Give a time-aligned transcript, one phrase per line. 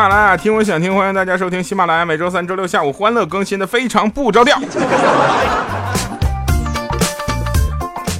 [0.00, 4.58] 喜马拉雅听我想听，欢迎大家收听喜马拉雅每周三、周六下午欢乐更新的非常不着调。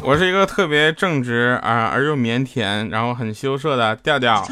[0.03, 4.47] 我是一个特别正直啊而又腼腆，然后很羞涩的调调。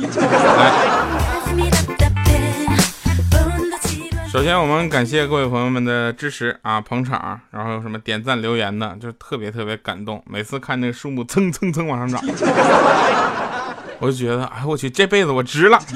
[4.32, 10.24] 首先我们感谢各位朋友们的支持啊，捧场，然后有什么点赞留言的，就特别特别感动。
[10.26, 12.22] 每次看那个数目蹭蹭蹭往上涨，
[14.00, 15.78] 我就觉得，哎我去，这辈子我值了。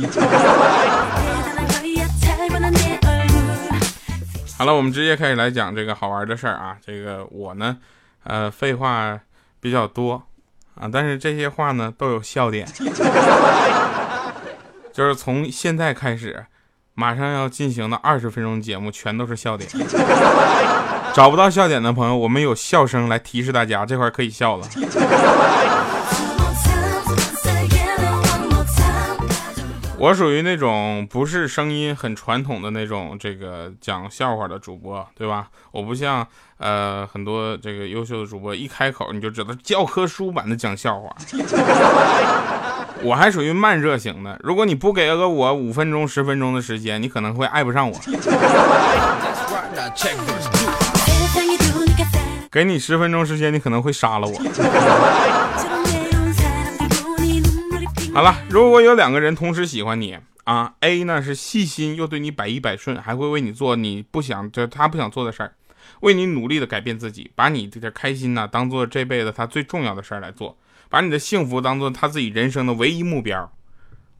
[4.59, 6.77] 好了，我们直接开始来讲这个好玩的事儿啊。
[6.85, 7.77] 这个我呢，
[8.25, 9.19] 呃，废话
[9.61, 10.23] 比较多
[10.75, 12.67] 啊，但是这些话呢都有笑点，
[14.93, 16.47] 就是从现在开始，
[16.95, 19.69] 马上要进行的二十分钟节目全都是笑点。
[21.13, 24.67] 找不到笑点的朋友，我们有笑声来提示大家，这块可以笑了。
[30.03, 35.47] 我属于那种不是声音很传统的那种这个讲笑话的主播，对吧？
[35.71, 36.27] 我不像
[36.59, 41.15] 呃很多这个优秀的主播，一开口你就知道教科书版的讲笑话。
[43.05, 47.97] 我还属于慢热型的，如果你不给个我五分钟十分钟的时间，你可能会爱不上我。
[52.51, 55.69] 给你十分钟时间，你可能会杀了我。
[58.15, 65.55] 好了，如果有两个人同时喜欢你啊，A 呢是细心又对你百依百顺，还会为你做你不想就他不想做的事儿，
[66.01, 70.59] 为你努力的改变自己，把你这点开心呢当做这辈子他最重要的事儿来做，
[70.91, 73.51] 把你的幸福当做他自己人生的唯一目标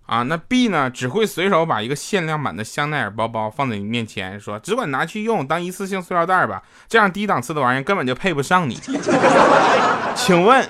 [0.07, 0.23] 啊。
[0.23, 8.75] 那 B 呢只会随手把一个限量版的香奈儿包包放在你面前，说只管拿去用当一次性塑料袋吧，这样低档次的玩意儿根本就配不上你。
[10.17, 10.67] 请问？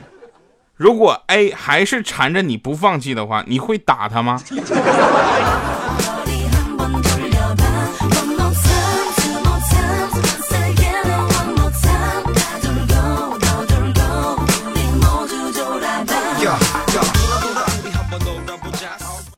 [0.83, 4.43] 如果 A 还是缠着你不放弃的话，你会打他吗？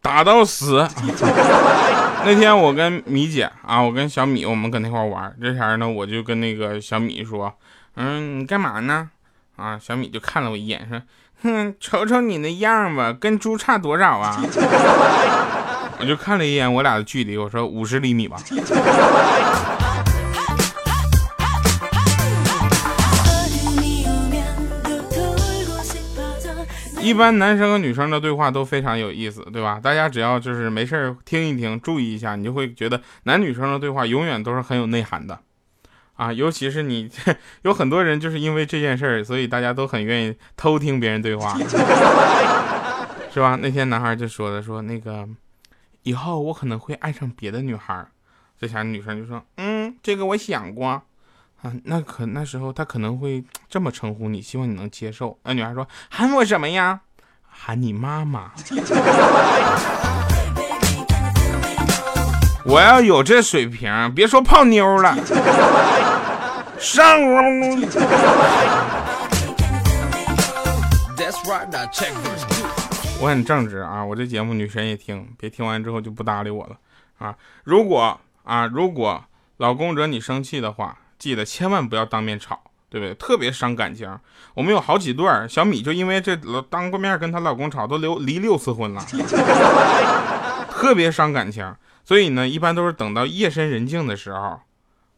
[0.01, 0.89] 打到死！
[2.25, 5.37] 那天我跟米姐啊，我跟小米，我们搁那块玩。
[5.39, 7.53] 这前呢，我就跟那个小米说
[7.97, 9.11] ：“嗯，你干嘛呢？”
[9.57, 11.03] 啊，小米就看了我一眼，说。
[11.43, 14.41] 哼，瞅瞅你那样吧，跟猪差多少啊？
[16.01, 18.37] 我就看了一眼我俩的距离，我说五十厘米吧。
[27.01, 29.79] 一般男生和女生的对话都非常有意思，对吧？
[29.83, 35.39] 大家只要就是没事听一听，注意一下，你就会觉得男女生的对话永远都是很有内涵的。
[36.15, 37.11] 啊，尤其是你，
[37.63, 41.59] 有很多人就是因为这件事儿，所以大家都很愿意偷听别人对话，
[43.33, 43.59] 是吧？
[43.61, 45.29] 那天男孩就说的，说那个
[46.05, 48.07] 以后我可能会爱上别的女孩，
[48.61, 51.03] 这下女生就说，嗯，这个我想过，
[51.63, 55.37] 啊，那可那时候他可能会这么称呼你，希望你能接受。
[55.43, 57.01] 那女孩说，喊我什么呀？
[57.57, 58.53] 喊你妈妈。
[62.65, 65.15] 我要有这水平，别说泡妞了，
[66.79, 67.87] 上屋。
[73.21, 76.77] 我很正直啊，我这节目女神也听，别听完之后就不搭理我了
[77.19, 77.35] 啊！
[77.65, 79.23] 如果啊，如果
[79.59, 82.59] 老公惹你生气的话，记得千万不要当面吵，
[82.89, 83.15] 对不对？
[83.15, 84.19] 特别伤感情。
[84.55, 86.35] 我们有好几对儿，小米就因为这
[86.71, 89.05] 当过面跟她老公吵，都离离六次婚了，
[90.71, 91.71] 特别伤感情。
[92.05, 94.61] 所以呢，一般都是等到夜深人静的时候，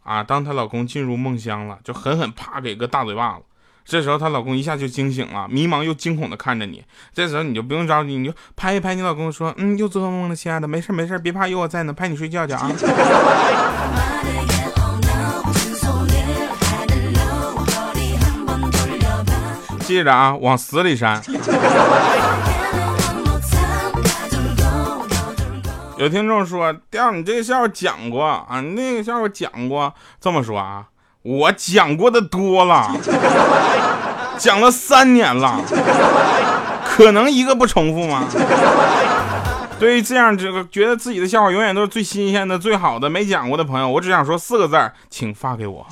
[0.05, 3.43] 啊，当她老公进入梦乡了，就狠狠啪给个大嘴巴子。
[3.85, 6.85] 这时候她老公一下就惊醒了，迷茫又惊恐的看着你。
[7.13, 12.71] 这时候你就不用着急，你就拍一拍你老公，说：“嗯，又做噩梦了，亲爱的，没事没事，别怕，有我在呢，拍你睡觉觉啊。
[19.87, 21.23] ”记着啊，往死里扇。
[25.99, 29.93] 有听众说：“调，你这个笑话讲过啊，那个笑话讲过。
[30.21, 30.85] 这么说啊，
[31.23, 32.91] 我讲过的多了，
[34.37, 35.61] 讲了三年了，
[36.85, 38.25] 可能一个不重复吗？
[39.79, 44.79] 对于这样这个觉得自己的笑话永远都是最新鲜的、最好的、没讲过的朋友，我只想说四个字
[45.09, 45.87] 请发给我。”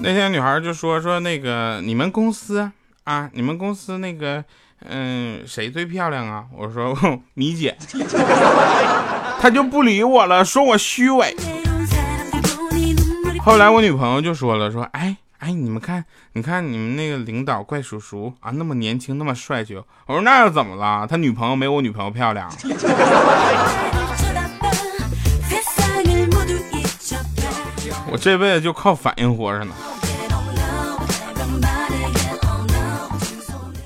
[0.00, 2.70] 那天女孩就说说那个你们公司
[3.04, 4.44] 啊，你们公司那个
[4.88, 6.44] 嗯谁最漂亮啊？
[6.56, 6.96] 我说
[7.34, 7.76] 米姐，
[9.40, 11.34] 她就不理我了，说我虚伪。
[13.42, 16.04] 后来我女朋友就说了说哎哎，你们看，
[16.34, 19.74] 你看你们那个领导怪叔叔啊，那么年轻，那么帅气。
[20.06, 21.06] 我说那又怎么了？
[21.08, 22.48] 他女朋友没我女朋友漂亮。
[28.10, 29.74] 我这辈子就靠反应活着呢。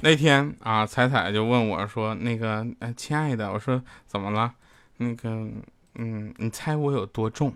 [0.01, 4.53] 那天啊，彩彩就问我说：“那个，呃，亲爱的，我说怎么了？
[4.97, 5.29] 那个，
[5.95, 7.53] 嗯，你猜我有多重？”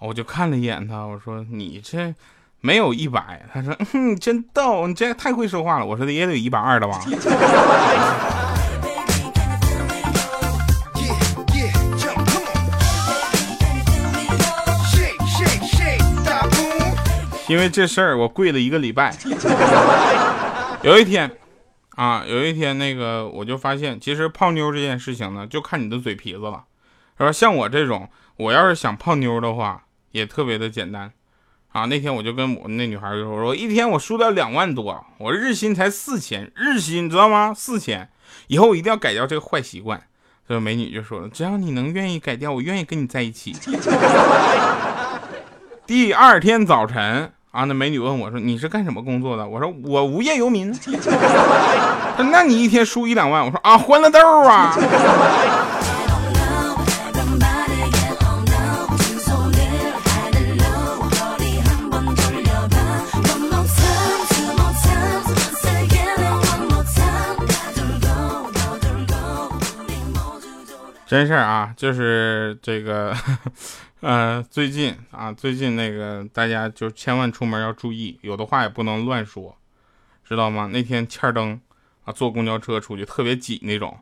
[0.00, 2.14] 我就看了一眼他，我说：“你这
[2.60, 7.00] 没有一百。”他说：“你真逗，你这太会说话了。”我说：“也得一百二的吧。”
[17.50, 19.12] 因为这事儿，我跪了一个礼拜。
[20.82, 21.28] 有一天。
[21.96, 26.64] 啊，有一天那个我就发现，其实泡妞这件事情呢，就看你的嘴皮子了，
[27.18, 27.32] 是吧？
[27.32, 29.82] 像我这种，我要是想泡妞的话，
[30.12, 31.12] 也特别的简单。
[31.72, 37.52] 啊，那天我就跟我那女孩就说，我说一天我输掉两万多，我日薪才四千，日薪你知道吗？
[37.52, 38.08] 四千，
[38.46, 40.00] 以后我一定要改掉这个坏习惯。
[40.48, 43.54] 这个美女就说了，只要你能愿意改掉，我愿意跟你在一起。
[45.86, 47.32] 第二天早晨。
[47.50, 50.72] 啊，那美女问我说：“你是干什么工作的？”我说：“我无业游民。
[52.30, 54.72] ”：“那你一天输一两万？”我说：“啊，欢乐豆啊。”
[71.04, 73.12] 真事儿啊，就是这个。
[74.00, 79.54] 呃，最近啊，最近那个大家就千万出门要注意，有的话也不能乱说，
[80.26, 80.70] 知道吗？
[80.72, 81.60] 那天欠灯
[82.04, 83.98] 啊，坐公交车出去特别挤那种，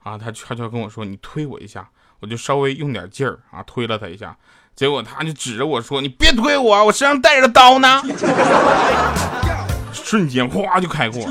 [0.00, 1.88] 啊，他悄悄跟我说：“你推我一下。”
[2.20, 4.36] 我就稍微用点劲儿啊，推了他一下，
[4.74, 8.02] 结果他就指着我说：“你别推我，我身上带着刀呢。
[9.94, 11.22] ”瞬间哗就开过。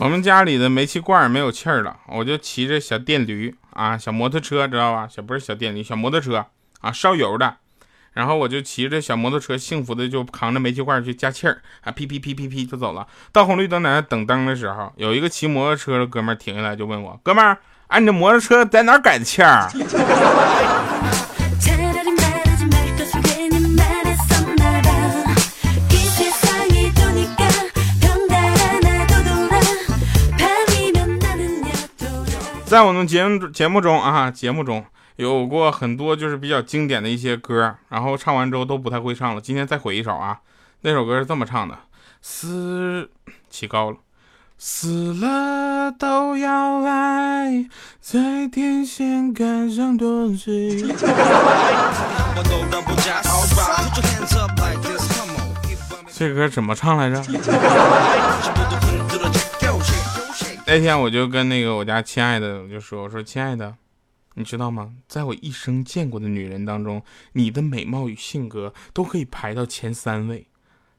[0.00, 5.06] 我们家里的煤气罐没有气儿了，我就骑着小电驴啊，小摩托车知道吧？
[5.06, 6.46] 小不是小电驴，小摩托车
[6.80, 7.56] 啊，烧油的。
[8.14, 13.06] 然后我就骑着小摩托车，幸福的就扛着煤气罐去加气儿啊，噼噼噼噼噼就走了。
[13.30, 17.58] 到红绿灯在那等灯的时候，有一个骑摩托车的哥们停下来就问我：“哥们儿，
[17.88, 19.68] 哎，你这摩托车在哪改的气儿？”
[32.70, 34.84] 在我们节目节目中啊，节目中
[35.16, 39.40] 有过很多就是比较经典的一些歌，然后唱完之后都不太会唱了。
[39.40, 40.38] 今天再回一首啊，
[40.82, 41.76] 那首歌是这么唱的：
[42.22, 43.10] 死
[43.50, 43.96] 起高了，
[44.56, 47.66] 死了都要爱，
[48.00, 50.80] 在天线杆上多嘴。
[56.16, 57.20] 这歌怎么唱来着？
[60.72, 63.74] 那天我就跟那个我家亲爱的我就说，我说亲爱的，
[64.34, 64.92] 你知道吗？
[65.08, 67.02] 在我一生见过的女人当中，
[67.32, 70.46] 你的美貌与性格都可以排到前三位。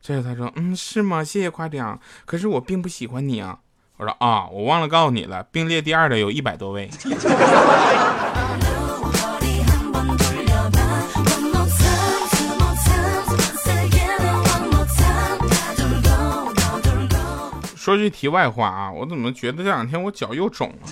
[0.01, 1.23] 这时他说，嗯，是吗？
[1.23, 1.97] 谢谢夸奖。
[2.25, 3.59] 可是我并不喜欢你啊。
[3.95, 6.89] 我说啊，我忘了告诉你了，并列第二的有一百多位。
[17.91, 20.87] 说句题外话啊，我怎么觉得这两天我脚又肿了？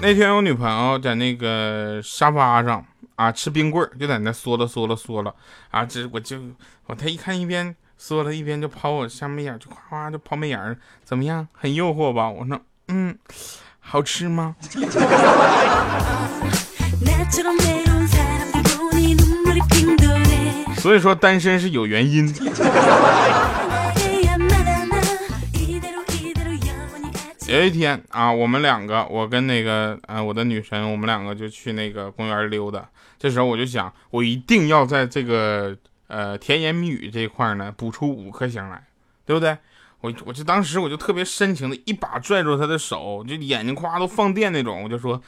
[0.00, 2.82] 那天我女朋友在那个沙发上
[3.16, 5.34] 啊吃冰棍就在那缩了缩了缩了
[5.70, 6.38] 啊，这我就
[6.86, 11.46] 我她一看一边缩了一边就抛我下面眼，就夸夸就抛媚眼，怎么样？
[11.52, 12.30] 很诱惑吧？
[12.30, 12.58] 我说
[12.88, 13.14] 嗯，
[13.78, 14.56] 好吃吗？
[20.84, 22.28] 所以说单身是有原因。
[27.48, 32.86] 有一天啊，我们两个，我跟那个呃我的女神，我们两个就去那个公园溜达。
[33.18, 35.74] 这时候我就想，我一定要在这个
[36.08, 38.86] 呃甜言蜜语这一块呢补出五颗星来，
[39.24, 39.56] 对不对？
[40.02, 45.22] 我我就当时我就特别深情的一把拽住她的手，就眼睛夸都放电那种，我就说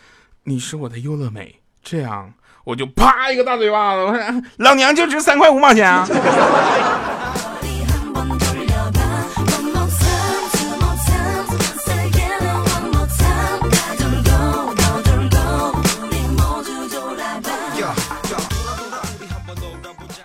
[0.44, 2.34] 你是我的优乐美，这样。
[2.66, 6.04] 我就啪一个大嘴巴子，我说老娘就值三块五毛钱啊！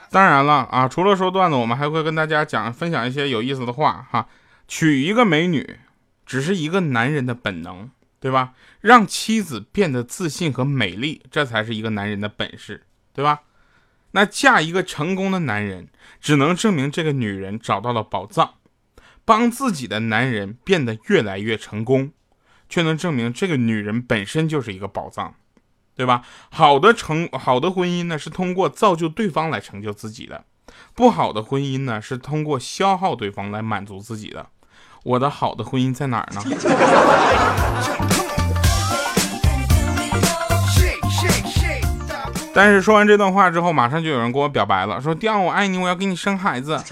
[0.09, 4.25] 当然了啊，除了说段子，我们还会跟大家讲分享一些有意思的话哈。
[4.67, 5.77] 娶一个美女，
[6.25, 8.53] 只是一个男人的本能，对吧？
[8.79, 13.41] 让妻子变得自信和美丽，这才是一个男人的本事，对吧？
[14.11, 15.89] 那嫁一个成功的男人，
[16.21, 18.55] 只能证明这个女人找到了宝藏，
[19.25, 22.11] 帮自己的男人变得越来越成功，
[22.69, 25.33] 却能证明这个女人本身就是一个宝藏，
[25.95, 26.21] 对吧？
[26.51, 30.43] 好的成好的婚姻呢，是通过造就对方来成就自己的；
[30.93, 34.49] 不好的婚姻呢，是通过消耗对方来满足自己的。
[35.03, 36.41] 我的好的婚姻在哪儿呢？
[42.53, 46.77] 但是说完这段话之后，马上就有人跟我表白了，说：“弟我爱你，我要给你生孩子。”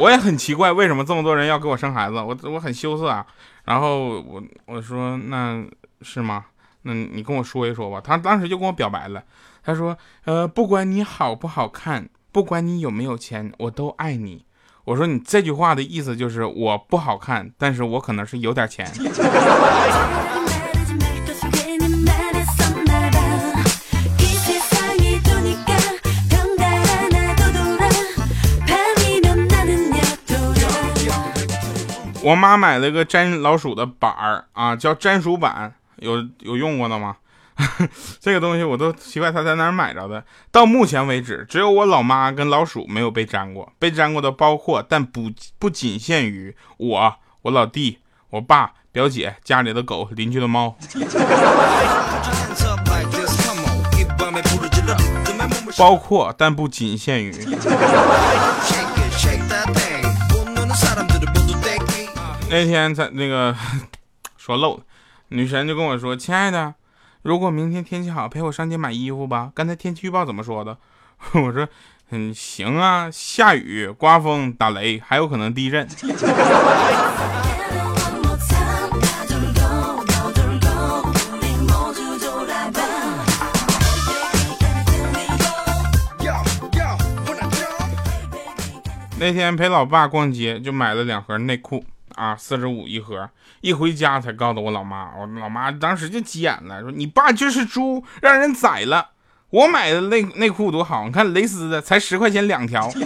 [0.00, 2.14] 我也很奇怪，为什么这么多人要给我生孩子？
[2.14, 3.26] 我我很羞涩啊。
[3.64, 5.62] 然后我我说：“那
[6.02, 6.44] 是吗？
[6.82, 9.22] 那你跟我说一说吧。”他当时就跟我表白了，
[9.64, 14.44] 他说：“呃，不管你好不好看，不管你有没有钱，我都爱你。”
[14.86, 18.90] 我说你这句话的意思就是我不好看，但是我可能是有点钱。
[32.28, 37.16] 我妈买了个粘老鼠的板儿啊，叫粘鼠板，有有用过的吗？
[38.20, 40.22] 这个东西我都奇怪他在哪儿买着的。
[40.52, 43.72] 到目前为止，只有我老妈跟老鼠没有被粘过。
[43.78, 50.76] 被粘过的包括，但不不仅限于我、我老弟、我爸、表姐、家里的狗、邻居的猫。
[55.78, 57.32] 包括但不仅限于。
[62.50, 63.54] 那天在那个
[64.36, 64.82] 说漏了，
[65.28, 66.74] 女神就跟我说：“亲爱的。”
[67.22, 69.52] 如果明天天气好，陪我上街买衣服吧。
[69.54, 70.78] 刚才天气预报怎么说的？
[71.34, 71.68] 我说，
[72.10, 75.86] 嗯，行啊，下雨、刮风、打雷，还有可能地震。
[89.20, 91.84] 那天陪老爸逛街，就买了两盒内裤。
[92.18, 99.10] 啊，四十五一盒，一回家才告诉我老妈，我老妈当时就急眼了，说你爸就是猪，让人宰了。
[99.50, 102.90] 我买的内内裤多好，你看蕾丝的，才十块钱两条。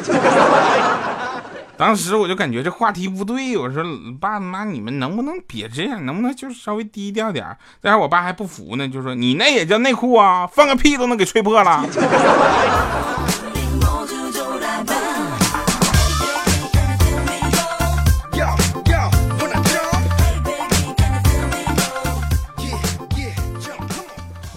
[1.77, 3.85] 当时我就感觉这话题不对，我说
[4.21, 7.45] 爸妈你们能不能别这样，能不能就是稍微低调点？
[7.81, 11.85] 但是我爸还不服呢，就说你那也叫内裤啊，放个屁都能给吹破了。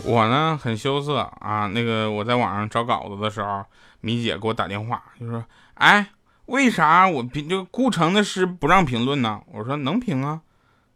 [0.07, 3.65] 我呢很羞涩啊，那个我在网上找稿子的时候，
[4.01, 5.43] 米姐给我打电话，就说
[5.75, 6.07] ：“哎，
[6.45, 10.41] 为啥我评这个顾城的诗不让评论呢？”我说：“能评啊，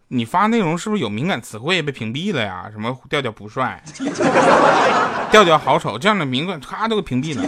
[0.10, 2.70] 你发内容是不是有敏感词汇被屏蔽了呀？
[2.72, 3.84] 什么调调不帅，
[5.32, 7.44] 调调好丑，这样的敏感他都给屏蔽了。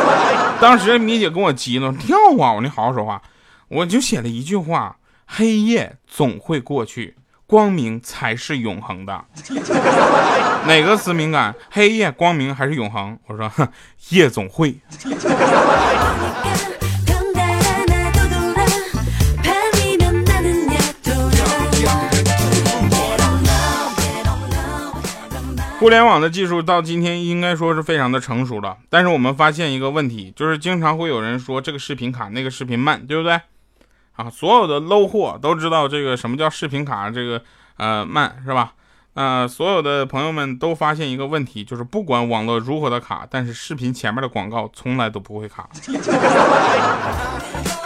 [0.60, 2.52] ”当时米姐跟我急了，跳啊！
[2.52, 3.22] 我你好好说话，
[3.68, 9.24] 我就写了一句话：“黑夜总会过去。”光明才是永恒的，
[10.66, 11.54] 哪个词敏感？
[11.70, 13.16] 黑夜、光明还是永恒？
[13.28, 13.50] 我说，
[14.10, 14.80] 夜总会。
[25.78, 33.40] 互联网的技术到今天应该说是非常的成熟了，但是我们发现一个问题，就是经常会有人说这个视频卡，那个视频慢，对不对？
[34.16, 37.40] 啊，所有的 low 货都知道这个什么叫视频卡，这个
[37.76, 38.72] 呃慢是吧？
[39.14, 45.70] 呃，所有的朋友们都发现一个问题，就是不管网络如何的卡，但是视频前面的广告从来都不会卡。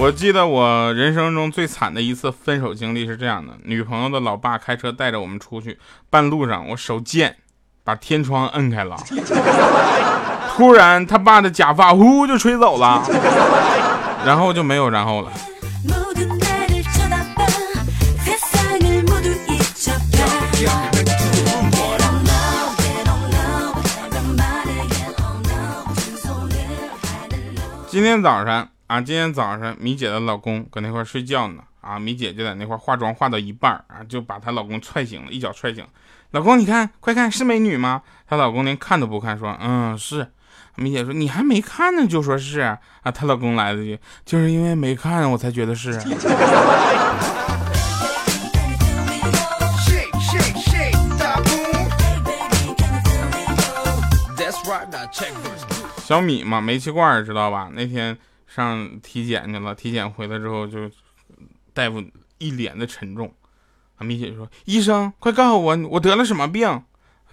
[0.00, 5.78] 我记得我人生中最惨的一次分手经历是这样的：女朋友的老爸开车带着我们出去，
[6.08, 7.36] 半路上我手贱，
[7.84, 8.96] 把天窗摁开了，
[10.56, 13.02] 突然他爸的假发呼就吹走了，
[14.24, 15.30] 然后就没有然后了。
[27.90, 28.69] 今天早上。
[28.90, 35.86] 啊，今天早上米姐的老公搁那块睡觉呢，啊，米姐就在那块化妆化到一半啊，就把她老公踹醒了，一脚踹醒。
[36.32, 38.02] 老公，你看，快看，是美女吗？
[38.26, 40.26] 她老公连看都不看，说，嗯，是。
[40.74, 42.76] 米姐说，你还没看呢，就说是啊。
[43.14, 45.92] 她老公来了句，就是因为没看，我才觉得是。
[56.02, 57.70] 小米嘛，煤气罐知道吧？
[57.72, 58.18] 那天。
[58.52, 60.90] 上体检去了，体检回来之后就
[61.72, 62.02] 大夫
[62.38, 63.32] 一脸的沉重。
[63.96, 66.82] 啊，米姐说：“医生，快告诉我，我得了什么病？”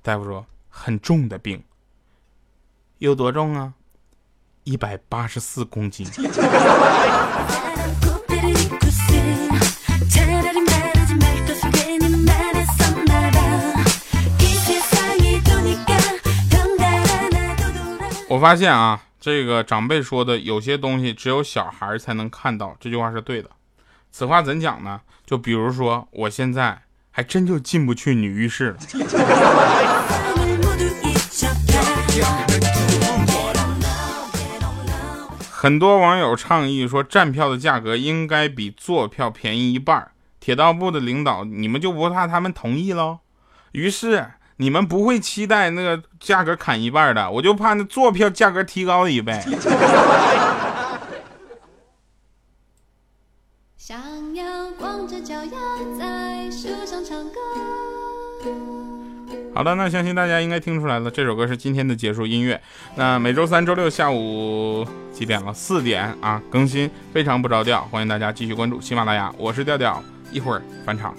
[0.04, 1.64] 大夫说：“很重的病。”
[3.00, 3.74] 有多重啊？
[4.64, 6.06] 一百八十四公斤。
[18.30, 23.50] 我发现啊，这个长辈说的有些东西只有小孩才能看到，这句话是对的。
[24.12, 25.02] 此话怎讲呢？
[25.26, 28.78] 就比如说，我现在还真就进不去女浴室了。
[35.50, 40.12] 很多网友倡议说，站票的价格应该比坐票便宜一半。
[40.40, 43.20] 铁道部的领导，你们就不怕他们同意喽？
[43.72, 44.28] 于是。
[44.58, 49.40] 你们不会期待那个价格砍一半的，我就怕那坐票价格提高一倍。
[53.78, 55.52] 想要光着脚丫
[55.98, 57.40] 在树上唱歌
[59.54, 62.62] 好的，那相信大家应该听出来了，这首歌是今天的结束音乐。
[62.96, 65.54] 那每周三、周六下午几点了？
[65.54, 71.16] 四点啊，更新非常不着调，欢迎大家继续关注喜马拉雅，我是调调，一会儿返场。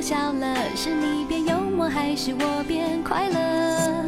[0.00, 4.04] 笑了，是你变幽默还是我变快乐？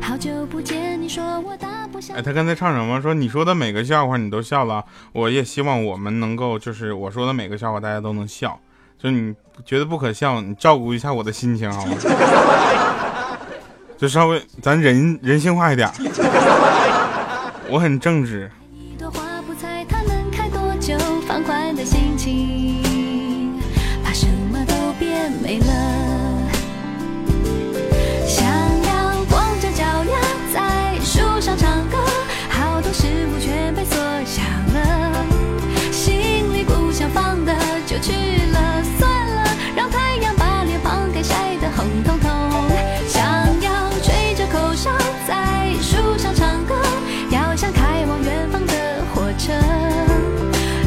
[0.00, 2.14] 好久不见，你说我大不小。
[2.14, 3.00] 哎，他刚才唱什么？
[3.02, 8.58] 说你说的每个笑话你都笑了，我也希望我们能够，就是我说的每个笑话大家都能笑。
[8.98, 9.34] 就你
[9.64, 11.96] 觉得不可笑，你照顾一下我的心情好吗？
[13.98, 15.90] 就稍微咱人人性化一点，
[17.68, 18.50] 我很正直。
[18.98, 19.06] 没
[37.98, 38.12] 去
[38.52, 42.30] 了算了让太阳把脸庞给晒得红彤彤
[43.08, 43.24] 想
[43.62, 44.90] 要吹着口哨
[45.26, 46.74] 在树上唱歌
[47.30, 49.52] 要像开往远方的火车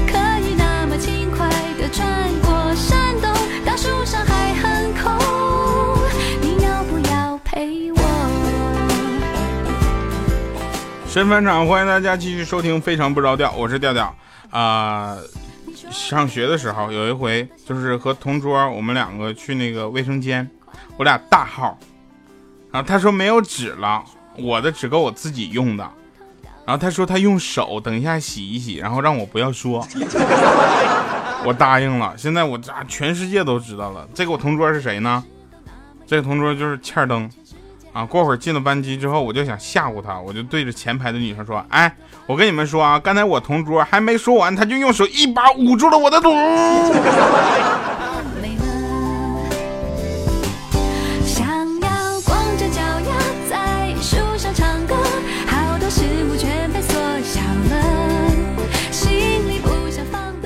[0.07, 3.33] 可以那么轻快地穿过山洞
[3.65, 5.11] 大树上还很空
[6.41, 8.01] 你要不要陪我
[11.07, 14.13] 深返场欢迎大家继续收听非常不着调我是调调。
[14.51, 15.17] 啊
[15.89, 20.49] 上学的时候有一回，就是和同桌我们两个去那个卫生间，
[20.97, 21.77] 我俩大号，
[22.71, 24.03] 然后他说没有纸了，
[24.37, 25.83] 我的纸够我自己用的，
[26.65, 29.85] 然后他说他用手等一下洗一洗，然后让我不要说，
[31.45, 32.13] 我答应了。
[32.17, 35.23] 现在我这全世界都知道了，这个我同桌是谁呢？
[36.05, 37.29] 这个同桌就是欠灯。
[37.99, 41.93] 啊，过会儿进了班级之后，我就想吓唬他，我就对着前排的女生说：“哎，
[42.27, 46.31] 我跟你们说啊，刚才我同桌还没说完，他就用手一把捂住了我的嘴。”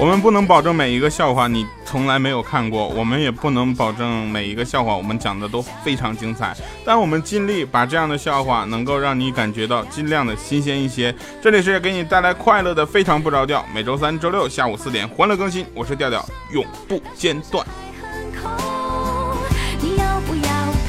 [0.04, 11.16] 我们不能保证每一个笑话你从来没有看过，我们也不能保证每一个笑话我们讲的都非常精彩，但我们尽力把这样的笑话能够让你感觉到尽量的新鲜一些。
[11.42, 17.66] 这里是给你带来快乐的非常不着调，每周三、周六下午四点欢乐更新，我是调调，永不间断。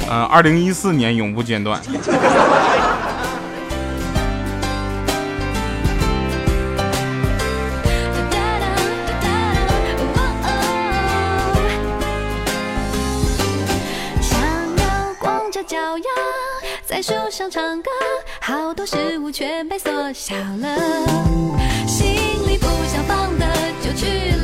[0.11, 1.81] 呃，二零一四年永不间断。
[16.95, 17.91] 在树上唱歌，
[18.41, 20.79] 好多事物全被缩小了，
[21.89, 22.07] 心
[22.47, 23.45] 里不想放的
[23.83, 24.31] 就去